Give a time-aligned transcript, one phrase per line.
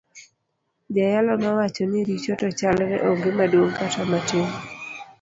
[0.95, 4.47] Jayalo nowacho ni richo te chalre onge maduong kata matin.